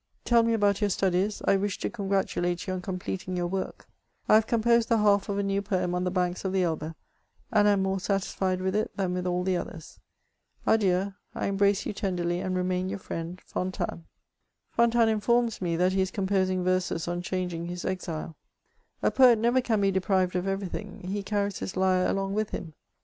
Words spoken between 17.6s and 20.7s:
bis enle. A poet never can be deprived of every